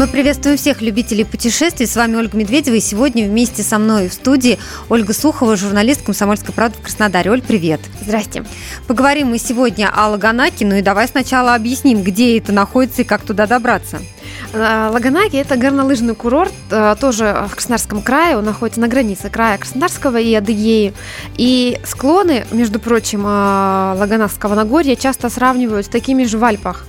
Мы 0.00 0.06
приветствуем 0.06 0.56
всех 0.56 0.80
любителей 0.80 1.26
путешествий. 1.26 1.86
С 1.86 1.94
вами 1.94 2.16
Ольга 2.16 2.34
Медведева. 2.34 2.74
И 2.74 2.80
сегодня 2.80 3.26
вместе 3.26 3.62
со 3.62 3.78
мной 3.78 4.08
в 4.08 4.14
студии 4.14 4.58
Ольга 4.88 5.12
Сухова, 5.12 5.56
журналист 5.56 6.00
«Комсомольской 6.00 6.54
правды» 6.54 6.78
в 6.78 6.80
Краснодаре. 6.80 7.30
Оль, 7.30 7.42
привет. 7.42 7.82
Здрасте. 8.00 8.46
Поговорим 8.86 9.28
мы 9.28 9.36
сегодня 9.36 9.92
о 9.94 10.08
Лаганаке. 10.08 10.64
Ну 10.64 10.76
и 10.76 10.80
давай 10.80 11.06
сначала 11.06 11.54
объясним, 11.54 12.02
где 12.02 12.38
это 12.38 12.50
находится 12.50 13.02
и 13.02 13.04
как 13.04 13.20
туда 13.20 13.46
добраться. 13.46 14.00
А, 14.54 14.88
Лаганаки– 14.90 15.36
это 15.36 15.58
горнолыжный 15.58 16.14
курорт, 16.14 16.54
а, 16.70 16.96
тоже 16.96 17.44
в 17.50 17.54
Краснодарском 17.54 18.00
крае. 18.00 18.38
Он 18.38 18.44
находится 18.46 18.80
на 18.80 18.88
границе 18.88 19.28
края 19.28 19.58
Краснодарского 19.58 20.18
и 20.18 20.32
Адыгеи. 20.34 20.94
И 21.36 21.78
склоны, 21.84 22.46
между 22.52 22.80
прочим, 22.80 23.24
а, 23.26 23.94
Лаганакского 23.98 24.54
Нагорья 24.54 24.96
часто 24.96 25.28
сравнивают 25.28 25.84
с 25.84 25.88
такими 25.90 26.24
же 26.24 26.38
в 26.38 26.44
Альпах. 26.44 26.86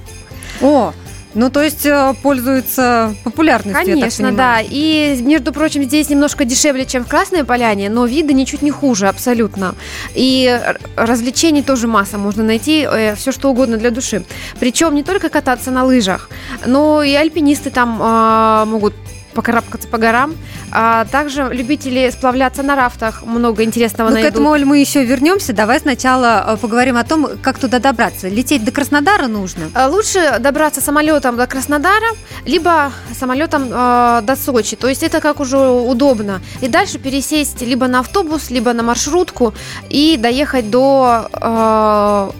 О, 0.61 0.93
ну, 1.33 1.49
то 1.49 1.63
есть 1.63 1.85
э, 1.85 2.13
пользуется 2.21 3.15
популярностью, 3.23 3.85
Конечно, 3.85 4.31
да. 4.31 4.59
И, 4.61 5.17
между 5.21 5.53
прочим, 5.53 5.83
здесь 5.83 6.09
немножко 6.09 6.45
дешевле, 6.45 6.85
чем 6.85 7.05
в 7.05 7.07
Красной 7.07 7.43
Поляне, 7.43 7.89
но 7.89 8.05
виды 8.05 8.33
ничуть 8.33 8.61
не 8.61 8.71
хуже 8.71 9.07
абсолютно. 9.07 9.75
И 10.13 10.59
развлечений 10.95 11.63
тоже 11.63 11.87
масса. 11.87 12.17
Можно 12.17 12.43
найти 12.43 12.87
э, 12.89 13.15
все, 13.15 13.31
что 13.31 13.49
угодно 13.49 13.77
для 13.77 13.91
души. 13.91 14.23
Причем 14.59 14.95
не 14.95 15.03
только 15.03 15.29
кататься 15.29 15.71
на 15.71 15.85
лыжах, 15.85 16.29
но 16.65 17.01
и 17.01 17.13
альпинисты 17.13 17.69
там 17.69 18.01
э, 18.01 18.65
могут 18.65 18.93
покарабкаться 19.33 19.87
по 19.87 19.97
горам. 19.97 20.35
А 20.71 21.05
также 21.05 21.49
любители 21.51 22.09
сплавляться 22.11 22.63
на 22.63 22.75
рафтах. 22.75 23.23
Много 23.25 23.63
интересного 23.63 24.09
ну, 24.09 24.15
найдут. 24.15 24.31
к 24.31 24.33
этому, 24.33 24.49
Оль, 24.51 24.65
мы 24.65 24.79
еще 24.79 25.03
вернемся. 25.03 25.53
Давай 25.53 25.79
сначала 25.79 26.45
э, 26.47 26.57
поговорим 26.57 26.97
о 26.97 27.03
том, 27.03 27.27
как 27.41 27.59
туда 27.59 27.79
добраться. 27.79 28.27
Лететь 28.27 28.63
до 28.63 28.71
Краснодара 28.71 29.27
нужно? 29.27 29.69
А, 29.73 29.87
лучше 29.87 30.37
добраться 30.39 30.81
самолетом 30.81 31.37
до 31.37 31.47
Краснодара, 31.47 32.07
либо 32.45 32.91
самолетом 33.17 33.69
э, 33.71 34.21
до 34.23 34.35
Сочи. 34.35 34.75
То 34.75 34.87
есть 34.87 35.03
это 35.03 35.19
как 35.19 35.39
уже 35.39 35.57
удобно. 35.57 36.41
И 36.61 36.67
дальше 36.67 36.99
пересесть 36.99 37.61
либо 37.61 37.87
на 37.87 37.99
автобус, 37.99 38.49
либо 38.49 38.73
на 38.73 38.83
маршрутку 38.83 39.53
и 39.89 40.17
доехать 40.17 40.69
до... 40.69 41.29
Э, 41.33 42.31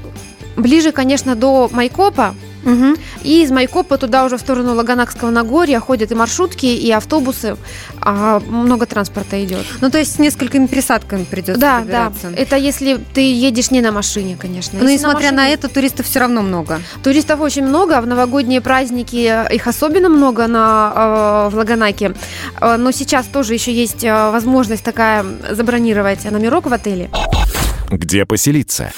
ближе, 0.56 0.92
конечно, 0.92 1.36
до 1.36 1.70
Майкопа, 1.72 2.36
Угу. 2.64 2.96
И 3.24 3.44
из 3.44 3.52
Майкопа 3.52 3.98
туда 3.98 4.26
уже 4.26 4.38
в 4.38 4.42
сторону 4.42 4.76
Лаганакского 4.76 5.30
Нагорья 5.32 5.80
ходят 5.80 6.12
и 6.12 6.16
маршрутки, 6.16 6.66
и 6.66 6.92
автобусы. 6.92 7.58
А 8.00 8.40
много 8.40 8.86
транспорта 8.86 9.44
идет. 9.44 9.66
Ну, 9.82 9.90
то 9.90 9.98
есть 9.98 10.16
с 10.16 10.20
несколькими 10.20 10.68
пересадками 10.68 11.24
придется 11.24 11.60
Да, 11.60 11.80
добираться. 11.80 12.30
да. 12.30 12.38
Это 12.38 12.56
если 12.56 13.00
ты 13.14 13.22
едешь 13.22 13.72
не 13.72 13.82
на 13.82 13.92
машине, 13.92 14.38
конечно. 14.40 14.80
Но 14.80 14.90
несмотря 14.90 15.32
на, 15.32 15.38
машине... 15.38 15.50
на 15.50 15.50
это, 15.50 15.68
туристов 15.70 16.06
все 16.06 16.20
равно 16.20 16.42
много. 16.42 16.82
Туристов 17.04 17.40
очень 17.42 17.64
много. 17.64 18.02
В 18.02 18.08
новогодние 18.08 18.62
праздники 18.62 19.54
их 19.54 19.68
особенно 19.68 20.10
много 20.10 20.48
на, 20.48 21.48
э, 21.48 21.50
в 21.54 21.56
Лаганаке. 21.56 22.14
Э, 22.60 22.78
но 22.78 22.92
сейчас 22.92 23.26
тоже 23.26 23.54
еще 23.54 23.74
есть 23.74 24.04
возможность 24.04 24.84
такая 24.84 25.26
забронировать 25.52 26.30
номерок 26.30 26.66
в 26.68 26.74
отеле. 26.74 27.10
Где 27.90 28.26
поселиться? 28.26 28.92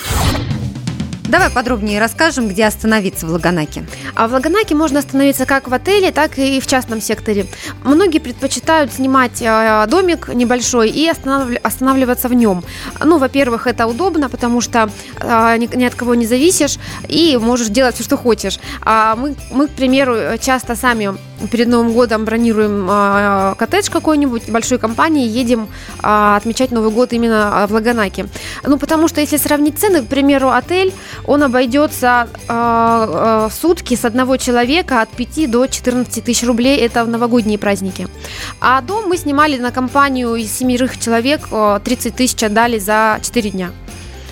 Давай 1.33 1.49
подробнее 1.49 1.99
расскажем, 1.99 2.47
где 2.47 2.63
остановиться 2.63 3.25
в 3.25 3.31
Лаганаке. 3.31 3.83
А 4.13 4.27
в 4.27 4.33
Лаганаке 4.33 4.75
можно 4.75 4.99
остановиться 4.99 5.47
как 5.47 5.67
в 5.67 5.73
отеле, 5.73 6.11
так 6.11 6.37
и 6.37 6.59
в 6.59 6.67
частном 6.67 7.01
секторе. 7.01 7.47
Многие 7.83 8.19
предпочитают 8.19 8.93
снимать 8.93 9.41
э, 9.41 9.87
домик 9.89 10.27
небольшой 10.27 10.91
и 10.91 11.09
останавливаться 11.09 12.27
в 12.27 12.35
нем. 12.35 12.63
Ну, 13.03 13.17
во-первых, 13.17 13.65
это 13.65 13.87
удобно, 13.87 14.29
потому 14.29 14.61
что 14.61 14.91
э, 15.21 15.57
ни 15.57 15.83
от 15.83 15.95
кого 15.95 16.13
не 16.13 16.27
зависишь 16.27 16.77
и 17.07 17.35
можешь 17.41 17.69
делать 17.69 17.95
все, 17.95 18.03
что 18.03 18.15
хочешь. 18.15 18.59
А 18.83 19.15
мы, 19.15 19.35
мы, 19.49 19.67
к 19.67 19.71
примеру, 19.71 20.37
часто 20.39 20.75
сами 20.75 21.17
перед 21.51 21.67
Новым 21.67 21.93
годом 21.93 22.25
бронируем 22.25 22.87
э, 22.89 23.55
коттедж 23.57 23.89
какой-нибудь 23.89 24.49
большой 24.49 24.77
компании, 24.77 25.27
едем 25.27 25.67
отмечать 26.01 26.71
Новый 26.71 26.91
год 26.91 27.13
именно 27.13 27.65
в 27.67 27.73
Лаганаке. 27.73 28.27
Ну, 28.63 28.77
потому 28.77 29.07
что 29.07 29.21
если 29.21 29.37
сравнить 29.37 29.77
цены, 29.77 30.01
к 30.01 30.07
примеру, 30.07 30.49
отель 30.49 30.93
он 31.25 31.43
обойдется 31.43 32.27
э, 32.47 33.47
э, 33.47 33.49
сутки 33.51 33.95
с 33.95 34.05
одного 34.05 34.37
человека 34.37 35.01
от 35.01 35.09
5 35.09 35.49
до 35.49 35.67
14 35.67 36.23
тысяч 36.23 36.43
рублей. 36.43 36.79
Это 36.79 37.03
в 37.03 37.09
новогодние 37.09 37.57
праздники. 37.57 38.07
А 38.59 38.81
дом 38.81 39.07
мы 39.07 39.17
снимали 39.17 39.57
на 39.57 39.71
компанию 39.71 40.35
из 40.35 40.51
семерых 40.51 40.99
человек, 40.99 41.47
30 41.49 42.15
тысяч 42.15 42.43
отдали 42.43 42.79
за 42.79 43.19
4 43.21 43.49
дня. 43.49 43.71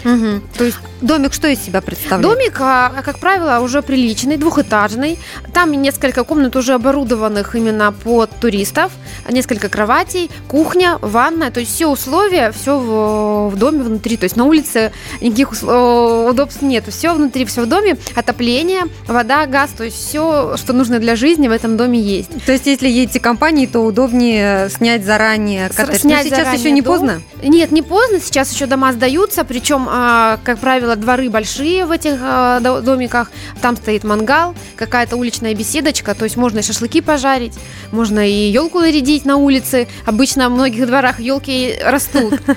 Угу. 0.03 0.41
То 0.57 0.63
есть 0.63 0.77
домик 1.01 1.33
что 1.33 1.47
из 1.47 1.59
себя 1.59 1.81
представляет? 1.81 2.21
Домик, 2.21 2.57
а, 2.59 3.01
как 3.03 3.19
правило, 3.19 3.59
уже 3.59 3.81
приличный, 3.81 4.37
двухэтажный. 4.37 5.19
Там 5.53 5.71
несколько 5.71 6.23
комнат 6.23 6.55
уже 6.55 6.73
оборудованных 6.73 7.55
именно 7.55 7.91
под 7.91 8.29
туристов, 8.39 8.91
несколько 9.29 9.69
кроватей, 9.69 10.29
кухня, 10.47 10.97
ванная, 11.01 11.51
то 11.51 11.59
есть 11.59 11.73
все 11.73 11.87
условия, 11.87 12.51
все 12.51 12.77
в, 12.77 13.49
в 13.49 13.55
доме 13.57 13.83
внутри. 13.83 14.17
То 14.17 14.25
есть 14.25 14.35
на 14.35 14.45
улице 14.45 14.91
никаких 15.19 15.51
удобств 15.51 16.61
нет, 16.61 16.85
все 16.89 17.13
внутри, 17.13 17.45
все 17.45 17.61
в 17.61 17.65
доме, 17.67 17.97
отопление, 18.15 18.83
вода, 19.07 19.45
газ, 19.45 19.71
то 19.75 19.83
есть 19.83 19.97
все, 19.97 20.55
что 20.57 20.73
нужно 20.73 20.99
для 20.99 21.15
жизни 21.15 21.47
в 21.47 21.51
этом 21.51 21.77
доме 21.77 21.99
есть. 21.99 22.29
То 22.45 22.51
есть 22.51 22.65
если 22.65 22.87
едете 22.87 23.19
компанией, 23.19 23.67
то 23.67 23.79
удобнее 23.79 24.69
снять 24.69 25.05
заранее 25.05 25.69
коттедж. 25.69 25.99
Снять 25.99 26.23
Но 26.25 26.29
сейчас 26.29 26.39
заранее 26.39 26.59
еще 26.59 26.71
не 26.71 26.81
дом. 26.81 26.93
поздно? 26.93 27.21
Нет, 27.43 27.71
не 27.71 27.81
поздно, 27.81 28.19
сейчас 28.19 28.51
еще 28.53 28.65
дома 28.65 28.93
сдаются, 28.93 29.43
причем 29.43 29.87
а, 29.89 29.90
как 29.91 30.59
правило, 30.59 30.95
дворы 30.95 31.29
большие 31.29 31.85
в 31.85 31.91
этих 31.91 32.17
а, 32.21 32.59
домиках. 32.59 33.29
Там 33.61 33.75
стоит 33.75 34.05
мангал, 34.05 34.55
какая-то 34.77 35.17
уличная 35.17 35.53
беседочка. 35.53 36.15
То 36.15 36.23
есть 36.23 36.37
можно 36.37 36.59
и 36.59 36.61
шашлыки 36.61 37.01
пожарить, 37.01 37.53
можно 37.91 38.25
и 38.25 38.49
елку 38.49 38.79
нарядить 38.79 39.25
на 39.25 39.35
улице. 39.35 39.89
Обычно 40.05 40.49
в 40.49 40.53
многих 40.53 40.87
дворах 40.87 41.19
елки 41.19 41.75
растут. 41.83 42.39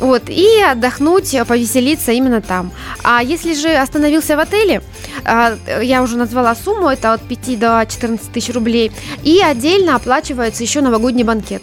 Вот, 0.00 0.28
и 0.28 0.60
отдохнуть, 0.60 1.34
повеселиться 1.48 2.12
именно 2.12 2.40
там. 2.40 2.70
А 3.02 3.20
если 3.20 3.52
же 3.54 3.70
остановился 3.70 4.36
в 4.36 4.38
отеле, 4.38 4.80
а, 5.16 5.17
я 5.24 6.02
уже 6.02 6.16
назвала 6.16 6.54
сумму, 6.54 6.88
это 6.88 7.12
от 7.12 7.22
5 7.22 7.58
до 7.58 7.86
14 7.88 8.32
тысяч 8.32 8.54
рублей, 8.54 8.92
и 9.22 9.40
отдельно 9.40 9.96
оплачивается 9.96 10.62
еще 10.62 10.80
новогодний 10.80 11.24
банкет. 11.24 11.62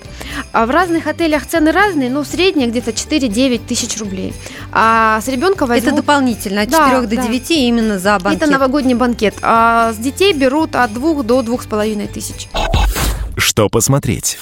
В 0.53 0.69
разных 0.69 1.07
отелях 1.07 1.45
цены 1.45 1.71
разные, 1.71 2.09
но 2.09 2.23
средняя 2.23 2.69
где-то 2.69 2.91
4-9 2.91 3.61
тысяч 3.67 3.99
рублей. 3.99 4.33
А 4.71 5.21
с 5.21 5.27
ребенка 5.27 5.65
возьмут... 5.65 5.87
Это 5.87 5.95
дополнительно, 5.97 6.61
от 6.61 6.71
4 6.71 7.01
да, 7.01 7.01
до 7.01 7.15
9 7.15 7.47
да. 7.47 7.53
именно 7.53 7.99
за 7.99 8.19
банкет. 8.19 8.41
Это 8.41 8.51
новогодний 8.51 8.95
банкет. 8.95 9.35
А 9.41 9.93
с 9.93 9.97
детей 9.97 10.33
берут 10.33 10.75
от 10.75 10.93
2 10.93 11.23
до 11.23 11.41
2,5 11.41 12.07
тысяч. 12.13 12.47
Что 13.37 13.69
посмотреть? 13.69 14.37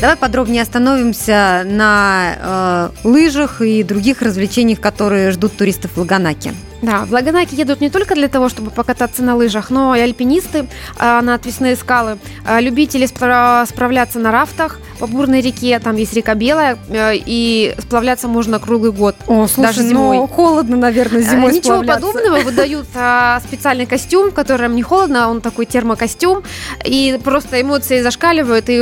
Давай 0.00 0.16
подробнее 0.16 0.62
остановимся 0.62 1.62
на 1.64 2.92
э, 3.02 3.08
лыжах 3.08 3.62
и 3.62 3.82
других 3.82 4.20
развлечениях, 4.20 4.78
которые 4.78 5.30
ждут 5.30 5.56
туристов 5.56 5.92
в 5.94 5.98
Лаганаке. 5.98 6.52
Да, 6.82 7.04
в 7.04 7.12
Лаганаке 7.12 7.56
едут 7.56 7.80
не 7.80 7.90
только 7.90 8.14
для 8.14 8.28
того, 8.28 8.48
чтобы 8.48 8.70
покататься 8.70 9.22
на 9.22 9.34
лыжах, 9.34 9.70
но 9.70 9.96
и 9.96 10.00
альпинисты 10.00 10.68
а, 10.98 11.22
на 11.22 11.34
отвесные 11.34 11.74
скалы, 11.74 12.18
а, 12.44 12.60
любители 12.60 13.06
спра- 13.06 13.66
справляться 13.66 14.18
на 14.18 14.30
рафтах 14.30 14.78
по 14.96 15.06
бурной 15.06 15.40
реке, 15.40 15.78
там 15.78 15.96
есть 15.96 16.12
река 16.14 16.34
Белая, 16.34 16.78
а, 16.90 17.12
и 17.14 17.74
сплавляться 17.78 18.28
можно 18.28 18.58
круглый 18.58 18.92
год, 18.92 19.16
О, 19.26 19.46
слушай, 19.46 19.68
даже 19.68 19.82
зимой. 19.82 20.16
Ну, 20.16 20.26
холодно, 20.26 20.76
наверное, 20.76 21.22
зимой 21.22 21.50
а, 21.50 21.54
Ничего 21.54 21.82
подобного, 21.82 22.40
выдают 22.40 22.86
а, 22.94 23.40
специальный 23.40 23.86
костюм, 23.86 24.30
в 24.30 24.34
котором 24.34 24.74
не 24.74 24.82
холодно, 24.82 25.30
он 25.30 25.40
такой 25.40 25.66
термокостюм, 25.66 26.42
и 26.84 27.18
просто 27.22 27.60
эмоции 27.60 28.02
зашкаливают, 28.02 28.68
и 28.68 28.76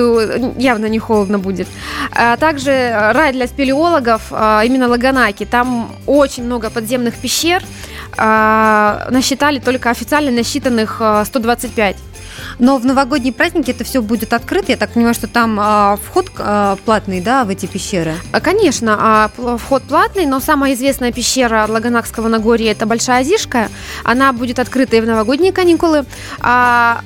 явно 0.59 0.87
не 0.87 0.99
холодно 0.99 1.39
будет. 1.39 1.69
А 2.13 2.37
также 2.37 2.91
рай 3.13 3.33
для 3.33 3.47
спелеологов, 3.47 4.23
а, 4.31 4.63
именно 4.65 4.89
Лаганаки, 4.89 5.45
там 5.45 5.91
очень 6.07 6.45
много 6.45 6.71
подземных 6.71 7.15
пещер, 7.15 7.63
а, 7.63 7.65
насчитали 8.17 9.59
только 9.59 9.91
официально 9.91 10.31
насчитанных 10.31 11.01
125. 11.25 11.97
Но 12.59 12.79
в 12.79 12.87
новогодние 12.87 13.33
праздники 13.33 13.71
это 13.71 13.85
все 13.85 14.03
будет 14.03 14.33
открыто. 14.33 14.73
Я 14.73 14.77
так 14.77 14.93
понимаю, 14.93 15.15
что 15.15 15.27
там 15.27 15.59
а, 15.61 15.99
вход 16.03 16.31
а, 16.39 16.77
платный, 16.85 17.21
да, 17.21 17.45
в 17.45 17.51
эти 17.51 17.67
пещеры? 17.67 18.15
А, 18.33 18.41
конечно, 18.41 18.97
а, 18.99 19.57
вход 19.59 19.83
платный, 19.85 20.27
но 20.27 20.41
самая 20.41 20.75
известная 20.75 21.13
пещера 21.13 21.67
Лаганакского 21.69 22.29
Нагорья– 22.29 22.73
это 22.73 22.87
Большая 22.87 23.21
Озишка. 23.21 23.69
Она 24.03 24.33
будет 24.33 24.59
открыта 24.59 24.97
и 24.97 25.01
в 25.01 25.07
новогодние 25.07 25.53
каникулы. 25.53 26.05
А, 26.41 27.01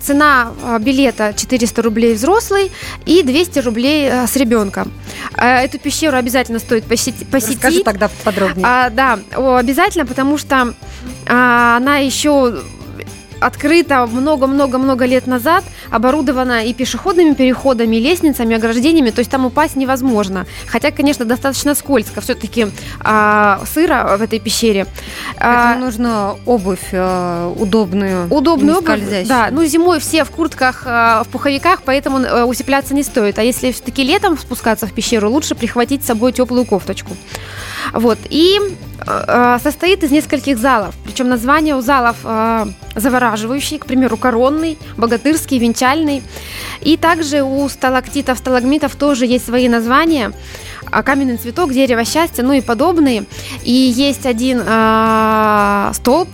цена 0.00 0.52
а, 0.62 0.78
билета 0.78 1.32
400 1.36 1.82
рублей 1.82 2.14
взрослый 2.14 2.72
и 3.06 3.22
200 3.22 3.58
рублей 3.60 4.10
а, 4.10 4.26
с 4.26 4.36
ребенком. 4.36 4.92
А, 5.34 5.60
эту 5.60 5.78
пещеру 5.78 6.16
обязательно 6.16 6.58
стоит 6.58 6.84
посетить. 6.84 7.26
Расскажи 7.32 7.82
тогда 7.82 8.10
подробнее. 8.24 8.66
А, 8.66 8.90
да, 8.90 9.18
обязательно, 9.32 10.06
потому 10.06 10.38
что 10.38 10.47
а, 10.52 11.76
она 11.76 11.98
еще 11.98 12.62
открыта 13.40 14.06
много-много-много 14.06 15.04
лет 15.06 15.26
назад, 15.26 15.64
оборудована 15.90 16.64
и 16.64 16.74
пешеходными 16.74 17.34
переходами, 17.34 17.96
и 17.96 18.00
лестницами, 18.00 18.56
ограждениями, 18.56 19.10
то 19.10 19.20
есть 19.20 19.30
там 19.30 19.46
упасть 19.46 19.76
невозможно. 19.76 20.46
Хотя, 20.66 20.90
конечно, 20.90 21.24
достаточно 21.24 21.74
скользко, 21.74 22.20
все-таки 22.20 22.68
а, 23.00 23.60
сыро 23.72 24.16
в 24.18 24.22
этой 24.22 24.40
пещере. 24.40 24.86
А, 25.38 25.76
нужно 25.76 26.36
обувь 26.46 26.88
а, 26.92 27.52
удобную, 27.56 28.26
удобную 28.32 28.78
обувь, 28.78 29.26
да. 29.26 29.48
Ну 29.50 29.64
зимой 29.64 30.00
все 30.00 30.24
в 30.24 30.30
куртках, 30.30 30.82
а, 30.86 31.22
в 31.24 31.28
пуховиках, 31.28 31.82
поэтому 31.84 32.18
а, 32.18 32.44
усепляться 32.44 32.94
не 32.94 33.02
стоит. 33.02 33.38
А 33.38 33.42
если 33.42 33.72
все-таки 33.72 34.02
летом 34.02 34.38
спускаться 34.38 34.86
в 34.86 34.92
пещеру, 34.92 35.30
лучше 35.30 35.54
прихватить 35.54 36.02
с 36.02 36.06
собой 36.06 36.32
теплую 36.32 36.64
кофточку. 36.64 37.16
Вот 37.92 38.18
и 38.28 38.58
э, 39.06 39.58
состоит 39.62 40.02
из 40.04 40.10
нескольких 40.10 40.58
залов. 40.58 40.94
Причем 41.04 41.28
названия 41.28 41.76
у 41.76 41.80
залов 41.80 42.16
э, 42.24 42.66
завораживающие, 42.94 43.78
к 43.78 43.86
примеру, 43.86 44.16
коронный, 44.16 44.78
богатырский, 44.96 45.58
венчальный. 45.58 46.22
И 46.80 46.96
также 46.96 47.42
у 47.42 47.68
сталактитов, 47.68 48.38
сталагмитов 48.38 48.96
тоже 48.96 49.26
есть 49.26 49.46
свои 49.46 49.68
названия. 49.68 50.32
А, 50.90 51.02
каменный 51.02 51.36
цветок, 51.36 51.72
дерево 51.72 52.04
счастья, 52.04 52.42
ну 52.42 52.52
и 52.52 52.60
подобные. 52.60 53.24
И 53.62 53.72
есть 53.72 54.26
один 54.26 54.62
э, 54.64 55.90
столб, 55.94 56.28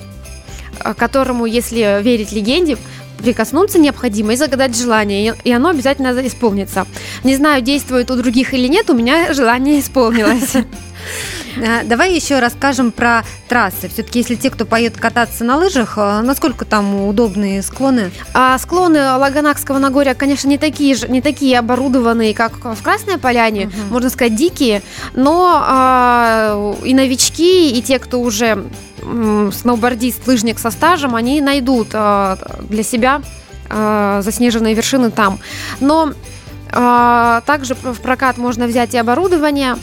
которому, 0.96 1.46
если 1.46 2.02
верить 2.02 2.32
легенде, 2.32 2.76
прикоснуться 3.24 3.78
необходимо 3.78 4.34
и 4.34 4.36
загадать 4.36 4.76
желание, 4.76 5.34
и 5.44 5.52
оно 5.52 5.70
обязательно 5.70 6.14
исполнится. 6.26 6.86
Не 7.24 7.36
знаю, 7.36 7.62
действует 7.62 8.10
у 8.10 8.16
других 8.16 8.54
или 8.54 8.68
нет, 8.68 8.90
у 8.90 8.94
меня 8.94 9.32
желание 9.32 9.80
исполнилось. 9.80 10.52
А, 11.56 11.84
давай 11.84 12.14
еще 12.14 12.38
расскажем 12.38 12.92
про 12.92 13.24
трассы. 13.48 13.88
Все-таки, 13.88 14.20
если 14.20 14.34
те, 14.34 14.50
кто 14.50 14.64
поедет 14.64 14.98
кататься 14.98 15.44
на 15.44 15.56
лыжах, 15.56 15.94
а, 15.96 16.22
насколько 16.22 16.64
там 16.64 17.06
удобные 17.06 17.62
склоны? 17.62 18.10
А 18.32 18.58
склоны 18.58 19.16
Лаганакского 19.16 19.78
Нагорья, 19.78 20.14
конечно, 20.14 20.48
не 20.48 20.58
такие 20.58 20.94
же, 20.94 21.08
не 21.08 21.20
такие 21.20 21.58
оборудованные, 21.58 22.34
как 22.34 22.64
в 22.64 22.82
Красной 22.82 23.18
Поляне, 23.18 23.66
угу. 23.66 23.94
можно 23.94 24.10
сказать, 24.10 24.34
дикие, 24.34 24.82
но 25.14 25.62
а, 25.64 26.74
и 26.84 26.94
новички, 26.94 27.70
и 27.70 27.82
те, 27.82 27.98
кто 27.98 28.20
уже 28.20 28.64
сноубордист, 29.52 30.26
лыжник 30.26 30.58
со 30.58 30.70
стажем, 30.70 31.14
они 31.14 31.40
найдут 31.40 31.88
а, 31.92 32.38
для 32.60 32.82
себя 32.82 33.20
а, 33.68 34.22
заснеженные 34.22 34.74
вершины 34.74 35.10
там. 35.10 35.38
Но 35.80 36.12
а, 36.70 37.42
также 37.46 37.74
в 37.74 38.00
прокат 38.00 38.38
можно 38.38 38.66
взять 38.66 38.94
и 38.94 38.98
оборудование, 38.98 39.76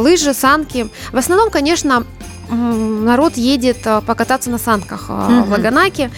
лыжи, 0.00 0.34
санки. 0.34 0.88
В 1.12 1.16
основном, 1.16 1.50
конечно, 1.50 2.04
народ 2.48 3.36
едет 3.36 3.78
а, 3.86 4.00
покататься 4.00 4.50
на 4.50 4.58
санках 4.58 5.08
угу. 5.08 5.42
в 5.44 5.50
Лаганаке. 5.50 6.10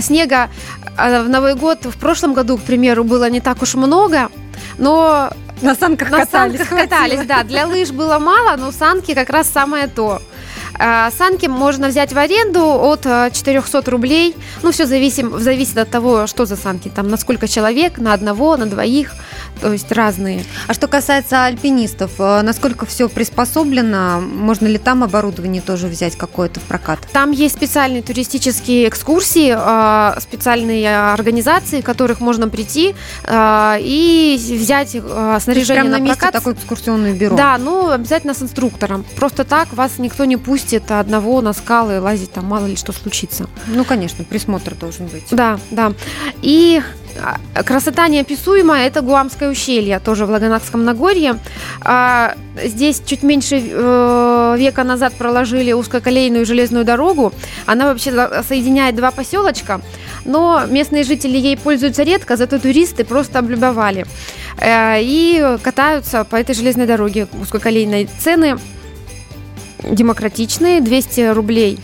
Снега 0.00 0.50
в 0.96 1.28
Новый 1.28 1.54
год 1.54 1.84
в 1.84 1.98
прошлом 1.98 2.34
году, 2.34 2.58
к 2.58 2.62
примеру, 2.62 3.04
было 3.04 3.30
не 3.30 3.40
так 3.40 3.62
уж 3.62 3.74
много, 3.74 4.28
но 4.78 5.30
на 5.62 5.74
санках 5.74 6.10
на 6.10 6.18
катались. 6.18 6.58
Санках 6.58 6.78
катались, 6.78 7.26
да. 7.26 7.42
Для 7.42 7.66
лыж 7.66 7.90
было 7.90 8.18
мало, 8.18 8.56
но 8.56 8.72
санки 8.72 9.14
как 9.14 9.30
раз 9.30 9.48
самое 9.48 9.86
то. 9.86 10.20
Санки 10.78 11.46
можно 11.46 11.88
взять 11.88 12.12
в 12.12 12.18
аренду 12.18 12.64
от 12.64 13.02
400 13.02 13.78
а, 13.78 13.90
рублей. 13.90 14.36
Ну, 14.62 14.70
все 14.70 14.86
зависит, 14.86 15.26
зависит 15.40 15.76
от 15.76 15.90
того, 15.90 16.28
что 16.28 16.46
за 16.46 16.56
санки. 16.56 16.88
Там 16.88 17.08
на 17.08 17.16
сколько 17.16 17.48
человек, 17.48 17.98
на 17.98 18.12
одного, 18.12 18.56
на 18.56 18.66
двоих. 18.66 19.12
То 19.60 19.72
есть 19.72 19.90
разные. 19.92 20.44
А 20.66 20.74
что 20.74 20.88
касается 20.88 21.44
альпинистов, 21.44 22.12
а, 22.18 22.42
насколько 22.42 22.86
все 22.86 23.08
приспособлено? 23.08 24.20
Можно 24.20 24.66
ли 24.66 24.78
там 24.78 25.04
оборудование 25.04 25.62
тоже 25.62 25.86
взять 25.88 26.16
какое-то 26.16 26.60
в 26.60 26.64
прокат? 26.64 27.00
Там 27.12 27.30
есть 27.30 27.56
специальные 27.56 28.02
туристические 28.02 28.88
экскурсии, 28.88 29.50
специальные 30.20 31.12
организации, 31.12 31.80
в 31.80 31.84
которых 31.84 32.20
можно 32.20 32.48
прийти 32.48 32.94
и 33.30 34.58
взять 34.60 34.90
снаряжение 34.90 35.84
на, 35.84 35.98
на 35.98 36.06
прокат. 36.06 36.32
такое 36.32 36.54
экскурсионное 36.54 37.14
бюро? 37.14 37.36
Да, 37.36 37.58
ну 37.58 37.90
обязательно 37.90 38.34
с 38.34 38.42
инструктором. 38.42 39.04
Просто 39.16 39.44
так 39.44 39.72
вас 39.72 39.98
никто 39.98 40.24
не 40.24 40.36
пустит 40.36 40.90
одного 40.90 41.40
на 41.40 41.52
скалы 41.52 42.00
лазить, 42.00 42.32
там 42.32 42.46
мало 42.46 42.66
ли 42.66 42.76
что 42.76 42.92
случится. 42.92 43.48
Ну, 43.66 43.84
конечно, 43.84 44.24
присмотр 44.24 44.74
должен 44.74 45.06
быть. 45.06 45.26
Да, 45.30 45.58
да. 45.70 45.92
И 46.42 46.80
а, 46.80 46.82
красота 47.64 48.08
неописуемая– 48.08 48.86
это 48.88 49.02
Гуамское 49.02 49.50
ущелье, 49.50 49.98
тоже 50.00 50.26
в 50.26 50.30
Лаганакском 50.30 50.84
Нагорье. 50.84 51.38
А, 51.82 52.34
здесь 52.62 53.02
чуть 53.04 53.22
меньше 53.22 53.62
э, 53.70 54.56
века 54.58 54.84
назад 54.84 55.14
проложили 55.14 55.72
узкоколейную 55.72 56.46
железную 56.46 56.84
дорогу. 56.84 57.32
Она 57.66 57.86
вообще 57.86 58.12
соединяет 58.48 58.96
два 58.96 59.10
поселочка, 59.10 59.80
но 60.24 60.62
местные 60.68 61.04
жители 61.04 61.38
ей 61.38 61.56
пользуются 61.56 62.02
редко, 62.02 62.36
зато 62.36 62.58
туристы 62.58 63.04
просто 63.04 63.38
облюбовали. 63.38 64.06
Э, 64.60 64.98
и 65.00 65.58
катаются 65.62 66.24
по 66.24 66.36
этой 66.36 66.54
железной 66.54 66.86
дороге 66.86 67.28
узкоколейной. 67.40 68.08
Цены 68.20 68.58
демократичные, 69.82 70.80
200 70.80 71.32
рублей 71.32 71.78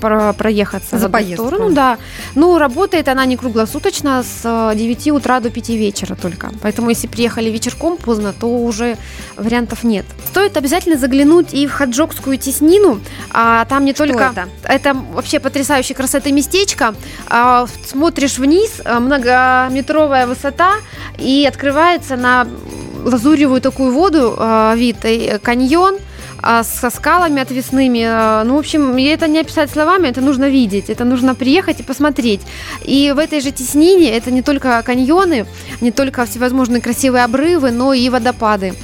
про 0.00 0.32
проехаться 0.32 0.98
за 0.98 1.08
в 1.08 1.12
поездку. 1.12 1.46
сторону, 1.46 1.74
да. 1.74 1.98
Ну, 2.34 2.58
работает 2.58 3.08
она 3.08 3.26
не 3.26 3.36
круглосуточно, 3.36 4.22
с 4.22 4.74
9 4.74 5.06
э, 5.06 5.10
утра 5.10 5.40
до 5.40 5.50
5 5.50 5.68
вечера 5.70 6.14
только. 6.14 6.50
Поэтому, 6.62 6.90
если 6.90 7.06
приехали 7.06 7.50
вечерком 7.50 7.96
поздно, 7.96 8.32
то 8.32 8.46
уже 8.46 8.96
вариантов 9.36 9.84
нет. 9.84 10.06
Стоит 10.26 10.56
обязательно 10.56 10.96
заглянуть 10.96 11.54
и 11.54 11.66
в 11.66 11.72
Хаджокскую 11.72 12.38
теснину. 12.38 13.00
А, 13.30 13.64
там 13.66 13.84
не 13.84 13.92
Что 13.92 14.06
только... 14.06 14.32
Это? 14.32 14.48
это 14.64 14.94
вообще 14.94 15.38
потрясающее 15.38 15.96
красоты 15.96 16.32
местечко. 16.32 16.94
А, 17.28 17.66
смотришь 17.86 18.38
вниз, 18.38 18.80
э, 18.84 18.98
многометровая 18.98 20.26
высота, 20.26 20.74
и 21.18 21.46
открывается 21.48 22.16
на 22.16 22.46
лазуревую 23.04 23.60
такую 23.60 23.92
воду 23.92 24.34
а, 24.38 24.74
вид, 24.74 24.98
и 25.04 25.38
каньон– 25.42 25.96
а, 26.42 26.62
со 26.62 26.90
скалами 26.90 27.42
отвесными. 27.42 28.04
А, 28.04 28.44
ну, 28.44 28.56
в 28.56 28.58
общем, 28.58 28.96
это 28.96 29.28
не 29.28 29.40
описать 29.40 29.70
словами, 29.70 30.08
это 30.08 30.20
нужно 30.20 30.48
видеть, 30.48 30.90
это 30.90 31.04
нужно 31.04 31.34
приехать 31.34 31.80
и 31.80 31.82
посмотреть. 31.82 32.40
И 32.84 33.12
в 33.14 33.18
этой 33.18 33.40
же 33.40 33.50
теснине 33.50 34.10
это 34.10 34.30
не 34.30 34.42
только 34.42 34.82
каньоны, 34.82 35.46
не 35.80 35.90
только 35.90 36.24
всевозможные 36.26 36.80
красивые 36.80 37.24
обрывы, 37.24 37.70
но 37.70 37.92
и 37.92 38.08
водопады. 38.08 38.74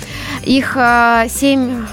Их 0.45 0.77
а, 0.77 1.27
семь 1.29 1.87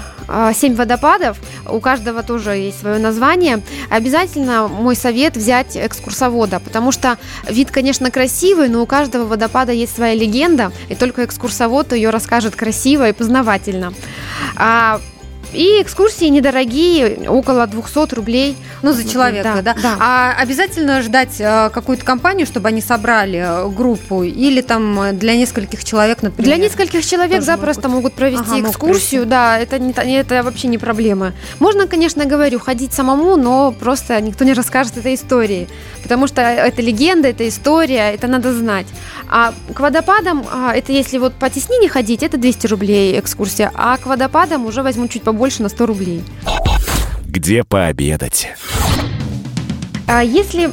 семь 0.54 0.74
водопадов, 0.74 1.36
у 1.68 1.80
каждого 1.80 2.22
тоже 2.22 2.52
есть 2.52 2.80
свое 2.80 2.98
название. 2.98 3.60
Обязательно 3.90 4.68
мой 4.68 4.96
совет 4.96 5.36
взять 5.36 5.76
экскурсовода, 5.76 6.60
потому 6.60 6.92
что 6.92 7.18
вид, 7.46 7.70
конечно, 7.70 8.10
красивый, 8.10 8.68
но 8.68 8.82
у 8.82 8.86
каждого 8.86 9.26
водопада 9.26 9.72
есть 9.72 9.94
своя 9.94 10.14
легенда, 10.14 10.72
и 10.88 10.94
только 10.94 11.24
экскурсовод 11.24 11.92
ее 11.92 12.10
расскажет 12.10 12.56
красиво 12.56 13.08
и 13.08 13.12
познавательно. 13.12 13.92
И 15.54 15.82
экскурсии 15.82 16.26
недорогие, 16.26 17.28
около 17.28 17.66
200 17.66 18.14
рублей. 18.14 18.56
Ну, 18.82 18.92
за 18.92 19.08
человека, 19.08 19.62
да. 19.62 19.74
да? 19.74 19.80
да. 19.82 19.96
А 20.00 20.34
обязательно 20.38 21.00
ждать 21.02 21.40
э, 21.40 21.70
какую-то 21.72 22.04
компанию, 22.04 22.46
чтобы 22.46 22.68
они 22.68 22.80
собрали 22.80 23.38
э, 23.38 23.68
группу? 23.68 24.22
Или 24.22 24.60
там 24.60 25.00
э, 25.00 25.12
для 25.12 25.36
нескольких 25.36 25.84
человек, 25.84 26.22
например? 26.22 26.44
Для 26.44 26.62
нескольких 26.62 27.06
человек 27.06 27.42
запросто 27.42 27.88
могут, 27.88 27.94
могут 27.94 28.14
провести 28.14 28.60
ага, 28.60 28.70
экскурсию, 28.70 29.26
да, 29.26 29.58
это, 29.58 29.78
не, 29.78 29.92
это 29.92 30.42
вообще 30.42 30.68
не 30.68 30.78
проблема. 30.78 31.32
Можно, 31.60 31.86
конечно, 31.86 32.24
говорю, 32.24 32.58
ходить 32.58 32.92
самому, 32.92 33.36
но 33.36 33.72
просто 33.72 34.20
никто 34.20 34.44
не 34.44 34.52
расскажет 34.52 34.96
этой 34.96 35.14
истории, 35.14 35.68
потому 36.02 36.26
что 36.26 36.42
это 36.42 36.82
легенда, 36.82 37.28
это 37.28 37.48
история, 37.48 38.12
это 38.12 38.26
надо 38.26 38.52
знать. 38.52 38.86
А 39.28 39.54
к 39.74 39.80
водопадам, 39.80 40.44
а, 40.52 40.74
это 40.74 40.92
если 40.92 41.18
вот 41.18 41.34
по 41.34 41.48
теснине 41.48 41.88
ходить, 41.88 42.22
это 42.22 42.36
200 42.36 42.66
рублей 42.66 43.18
экскурсия, 43.18 43.70
а 43.74 43.96
к 43.96 44.06
водопадам 44.06 44.66
уже 44.66 44.82
возьму 44.82 45.08
чуть 45.08 45.22
побольше 45.22 45.43
больше 45.44 45.62
на 45.62 45.68
100 45.68 45.84
рублей. 45.84 46.24
Где 47.26 47.64
пообедать? 47.64 48.48
А 50.06 50.24
если 50.24 50.70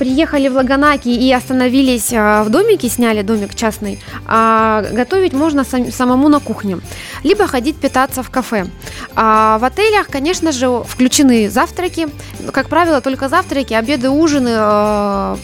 приехали 0.00 0.48
в 0.48 0.54
Лаганаки 0.54 1.08
и 1.08 1.30
остановились 1.30 2.10
а, 2.14 2.42
в 2.42 2.48
домике, 2.48 2.88
сняли 2.88 3.20
домик 3.20 3.54
частный, 3.54 3.98
а 4.26 4.82
готовить 4.92 5.34
можно 5.34 5.62
самому 5.62 6.30
на 6.30 6.40
кухне, 6.40 6.78
либо 7.22 7.46
ходить 7.46 7.76
питаться 7.76 8.22
в 8.22 8.30
кафе. 8.30 8.66
А 9.14 9.58
в 9.58 9.64
отелях, 9.64 10.06
конечно 10.08 10.52
же, 10.52 10.82
включены 10.88 11.50
завтраки, 11.50 12.08
как 12.50 12.70
правило, 12.70 13.02
только 13.02 13.28
завтраки, 13.28 13.74
обеды, 13.74 14.08
ужины 14.08 14.56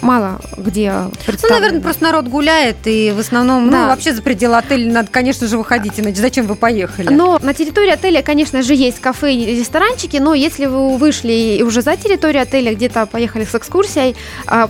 мало 0.01 0.41
где 0.57 0.93
Ну, 1.27 1.49
наверное, 1.51 1.83
просто 1.83 2.05
народ 2.05 2.27
гуляет, 2.29 2.77
и 2.87 3.13
в 3.15 3.21
основном, 3.21 3.67
ну, 3.67 3.73
да. 3.73 3.83
ну, 3.83 3.89
вообще 3.89 4.15
за 4.15 4.23
пределы 4.23 4.57
отеля 4.57 4.91
надо, 4.91 5.09
конечно 5.11 5.47
же, 5.49 5.59
выходить, 5.59 6.01
иначе 6.01 6.23
зачем 6.23 6.47
вы 6.47 6.55
поехали? 6.55 7.13
Но 7.13 7.39
на 7.43 7.53
территории 7.53 7.91
отеля, 7.91 8.23
конечно 8.23 8.63
же, 8.63 8.75
есть 8.75 9.01
кафе 9.01 9.35
и 9.35 9.59
ресторанчики, 9.59 10.17
но 10.17 10.33
если 10.33 10.65
вы 10.65 10.97
вышли 10.97 11.59
и 11.59 11.63
уже 11.63 11.83
за 11.83 11.95
территорию 11.99 12.43
отеля, 12.43 12.75
где-то 12.75 13.05
поехали 13.05 13.45
с 13.45 13.55
экскурсией, 13.55 14.17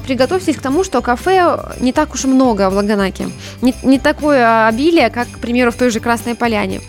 приготовьтесь 0.07 0.57
к 0.57 0.61
тому, 0.61 0.85
что 0.85 1.03
кафе 1.03 1.59
не 1.81 1.93
так 1.93 2.15
уж 2.15 2.25
много 2.25 2.71
в 2.71 2.75
Лаганаке. 2.75 3.29
Не, 3.63 3.75
не 3.83 3.99
такое 3.99 4.67
обилие, 4.67 5.11
как, 5.11 5.31
к 5.31 5.39
примеру, 5.39 5.71
в 5.71 5.77
той 5.77 5.91
же 5.91 6.01
Красной 6.01 6.35
Поляне. 6.35 6.81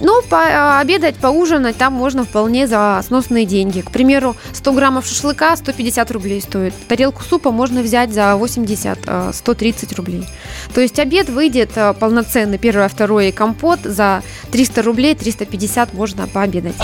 Но 0.00 0.20
пообедать, 0.22 1.16
поужинать 1.16 1.76
там 1.76 1.92
можно 1.92 2.24
вполне 2.24 2.66
за 2.66 3.00
сносные 3.06 3.46
деньги. 3.46 3.80
К 3.82 3.90
примеру, 3.90 4.36
100 4.52 4.72
граммов 4.72 5.06
шашлыка 5.06 5.56
150 5.56 6.10
рублей 6.10 6.40
стоит. 6.40 6.74
Тарелку 6.88 7.22
супа 7.22 7.52
можно 7.52 7.82
взять 7.82 8.12
за 8.12 8.32
80-130 8.32 9.94
рублей. 9.94 10.26
То 10.74 10.80
есть 10.80 10.98
обед 10.98 11.28
выйдет 11.28 11.70
полноценный, 12.00 12.58
первое, 12.58 12.88
второе 12.88 13.30
компот 13.30 13.80
за 13.84 14.22
300 14.50 14.82
рублей, 14.82 15.14
350 15.14 15.94
можно 15.94 16.26
пообедать. 16.26 16.74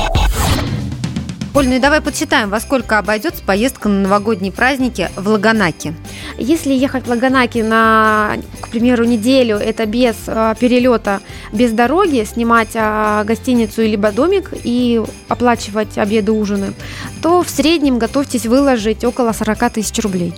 Оль, 1.55 1.69
ну 1.69 1.75
и 1.75 1.79
давай 1.79 2.01
подсчитаем, 2.01 2.49
во 2.49 2.61
сколько 2.61 2.99
обойдется 2.99 3.43
поездка 3.43 3.91
на 3.91 4.01
новогодние 4.01 4.51
праздники 4.51 5.11
в 5.17 5.29
Лаганаке. 5.29 5.95
Если 6.39 6.73
ехать 6.73 7.05
в 7.05 7.11
Лаганаке 7.11 7.63
на, 7.63 8.39
к 8.63 8.69
примеру, 8.71 9.05
неделю, 9.05 9.57
это 9.57 9.85
без 9.85 10.17
э, 10.27 10.55
перелета, 10.59 11.21
без 11.53 11.73
дороги, 11.73 12.25
снимать 12.25 12.71
э, 12.73 13.25
гостиницу 13.25 13.83
либо 13.83 14.13
домик 14.13 14.55
и 14.65 15.03
оплачивать 15.29 15.99
обеды, 15.99 16.33
ужины, 16.33 16.73
то 17.21 17.43
в 17.43 17.51
среднем 17.51 17.99
готовьтесь 17.99 18.47
выложить 18.47 19.05
около 19.05 19.33
40 19.33 19.75
тысяч 19.75 20.03
рублей. 20.03 20.33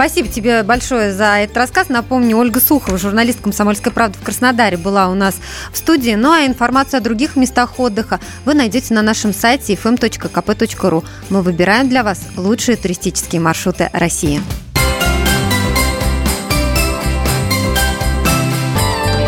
Спасибо 0.00 0.28
тебе 0.30 0.62
большое 0.62 1.12
за 1.12 1.40
этот 1.40 1.58
рассказ. 1.58 1.90
Напомню, 1.90 2.38
Ольга 2.38 2.58
Сухова, 2.58 2.96
журналист 2.96 3.42
«Комсомольской 3.42 3.92
правды» 3.92 4.16
в 4.18 4.22
Краснодаре, 4.22 4.78
была 4.78 5.08
у 5.08 5.14
нас 5.14 5.34
в 5.70 5.76
студии. 5.76 6.12
Ну 6.12 6.32
а 6.32 6.46
информацию 6.46 6.96
о 6.96 7.00
других 7.02 7.36
местах 7.36 7.78
отдыха 7.78 8.18
вы 8.46 8.54
найдете 8.54 8.94
на 8.94 9.02
нашем 9.02 9.34
сайте 9.34 9.74
fm.kp 9.74 10.56
turismo.ру. 10.56 11.04
Мы 11.28 11.42
выбираем 11.42 11.90
для 11.90 12.02
вас 12.02 12.22
лучшие 12.38 12.78
туристические 12.78 13.42
маршруты 13.42 13.90
России. 13.92 14.40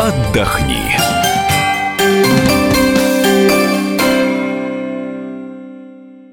Отдохни. 0.01 1.02